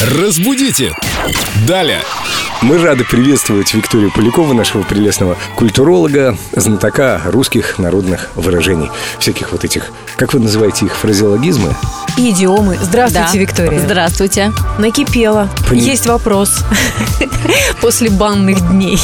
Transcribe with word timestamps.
Разбудите! 0.00 0.94
Далее! 1.66 2.02
Мы 2.62 2.78
рады 2.78 3.04
приветствовать 3.04 3.74
Викторию 3.74 4.12
Полякову, 4.12 4.54
нашего 4.54 4.82
прелестного 4.82 5.36
культуролога, 5.56 6.38
знатока 6.52 7.20
русских 7.24 7.78
народных 7.78 8.30
выражений. 8.36 8.90
Всяких 9.18 9.50
вот 9.50 9.64
этих, 9.64 9.90
как 10.16 10.34
вы 10.34 10.40
называете 10.40 10.86
их, 10.86 10.96
фразеологизмы? 10.96 11.74
Идиомы. 12.18 12.76
Здравствуйте, 12.82 13.28
Да. 13.32 13.38
Виктория. 13.38 13.78
Здравствуйте. 13.78 14.52
Накипело. 14.78 15.48
Пони- 15.68 15.78
Есть 15.82 16.06
вопрос. 16.06 16.64
После 17.80 18.10
банных 18.10 18.60
дней. 18.72 18.98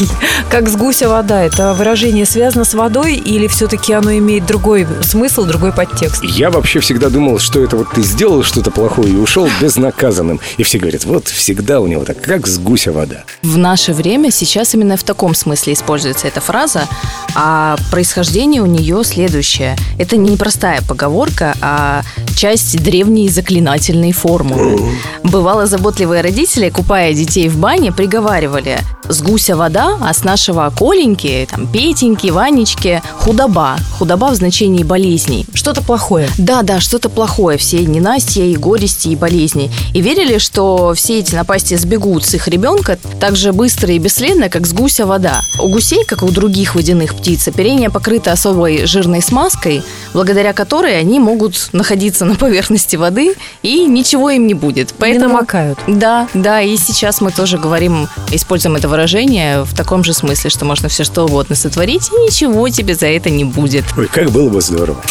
Как 0.51 0.69
с 0.69 0.75
гуся 0.75 1.09
вода? 1.09 1.41
Это 1.45 1.75
выражение 1.75 2.27
связано 2.27 2.65
с 2.65 2.75
водой 2.75 3.15
или 3.15 3.47
все-таки 3.47 3.93
оно 3.93 4.13
имеет 4.19 4.47
другой 4.47 4.85
смысл, 5.03 5.45
другой 5.45 5.73
подтекст? 5.73 6.25
Я 6.25 6.51
вообще 6.51 6.81
всегда 6.81 7.09
думал, 7.09 7.39
что 7.39 7.63
это 7.63 7.77
вот 7.77 7.93
ты 7.95 8.03
сделал 8.03 8.43
что-то 8.43 8.73
плохое 8.73 9.13
и 9.13 9.17
ушел 9.17 9.49
безнаказанным. 9.61 10.41
И 10.57 10.65
все 10.65 10.79
говорят, 10.79 11.05
вот 11.05 11.29
всегда 11.29 11.79
у 11.81 11.87
него 11.87 12.05
так, 12.05 12.21
как 12.21 12.49
с 12.49 12.59
гуся 12.59 12.91
вода. 12.91 13.23
В 13.43 13.57
наше 13.57 13.93
время 13.93 14.33
сейчас 14.33 14.75
именно 14.75 14.97
в 14.97 15.05
таком 15.05 15.37
смысле 15.37 15.75
используется 15.75 16.27
эта 16.27 16.41
фраза, 16.41 16.89
а 17.37 17.77
происхождение 17.93 18.61
у 18.61 18.67
нее 18.67 19.05
следующее. 19.05 19.77
Это 20.01 20.17
не 20.17 20.37
простая 20.37 20.83
поговорка, 20.83 21.55
а 21.61 22.03
часть 22.35 22.83
древней 22.83 23.29
заклинательной 23.29 24.13
формулы. 24.13 24.81
Бывало, 25.23 25.67
заботливые 25.67 26.21
родители, 26.23 26.69
купая 26.71 27.15
детей 27.15 27.49
в 27.49 27.59
бане, 27.59 27.93
приговаривали 27.93 28.79
с 29.09 29.23
гуся 29.23 29.57
вода, 29.57 29.99
а 30.01 30.13
с 30.13 30.25
нашего 30.25 30.73
Коленьки, 30.77 31.47
там, 31.51 31.67
Петеньки, 31.67 32.29
Ванечки 32.29 33.03
худоба. 33.19 33.77
Худоба 33.99 34.31
в 34.31 34.35
значении 34.35 34.83
болезней. 34.83 35.47
Что-то 35.55 35.83
плохое. 35.83 36.29
Да, 36.39 36.63
да, 36.63 36.81
что-то 36.81 37.09
плохое, 37.09 37.59
все 37.59 37.85
ненастья 37.85 38.45
и 38.45 38.57
горести 38.57 39.09
и 39.09 39.17
болезни. 39.17 39.71
И 39.93 40.01
верили, 40.01 40.39
что 40.39 40.95
все 40.95 41.19
эти 41.19 41.35
напасти 41.35 41.75
сбегут 41.75 42.25
с 42.25 42.35
их 42.35 42.49
ребенка 42.49 42.99
так 43.21 43.37
же 43.37 43.53
быстро 43.53 43.93
и 43.93 43.99
бесследно, 43.99 44.49
как 44.49 44.67
с 44.67 44.73
гуся 44.73 45.07
вода. 45.07 45.41
У 45.61 45.69
гусей, 45.69 46.05
как 46.05 46.23
и 46.23 46.25
у 46.25 46.31
других 46.31 46.75
водяных 46.75 47.15
птиц, 47.15 47.49
оперение 47.49 47.91
покрыто 47.91 48.33
особой 48.33 48.87
жирной 48.87 49.23
смазкой, 49.23 49.83
благодаря 50.13 50.53
которой 50.53 50.99
они 50.99 51.21
могут 51.21 51.71
находиться 51.73 52.25
на 52.25 52.35
поверхности 52.35 52.97
воды 52.97 53.35
и 53.63 53.87
ничего 53.87 54.31
им 54.31 54.47
не 54.47 54.55
будет. 54.55 54.95
Не 55.01 55.19
намокают. 55.19 55.79
Да, 55.87 56.29
да, 56.35 56.61
и 56.61 56.77
сейчас 56.77 57.21
мы 57.21 57.31
тоже 57.31 57.59
говорим, 57.59 58.09
используем 58.31 58.77
это 58.77 58.89
выражение 58.95 59.65
в 59.65 59.75
таком 59.75 60.05
же 60.05 60.15
смысле, 60.15 60.51
что 60.51 60.65
можно 60.65 60.89
все 60.89 61.03
что 61.03 61.25
угодно 61.25 61.57
сотворить, 61.57 62.11
и 62.13 62.27
ничего 62.27 62.69
тебе 62.69 62.95
за 62.95 63.07
это 63.07 63.29
не 63.29 63.43
будет. 63.45 63.85
Ой, 63.97 64.07
как 64.07 64.31
было 64.31 64.49
бы 64.49 64.61
здорово. 64.61 65.03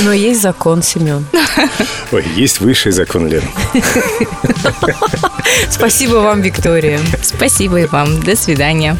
Но 0.00 0.12
есть 0.12 0.42
закон, 0.42 0.82
Семен. 0.82 1.24
Ой, 2.12 2.24
есть 2.34 2.60
высший 2.60 2.90
закон, 2.90 3.28
Лена. 3.28 3.46
Спасибо 5.70 6.14
вам, 6.16 6.40
Виктория. 6.40 6.98
Спасибо 7.22 7.80
и 7.80 7.86
вам. 7.86 8.20
До 8.20 8.34
свидания. 8.34 8.96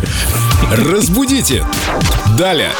Разбудите! 0.70 1.64
Далее! 2.38 2.70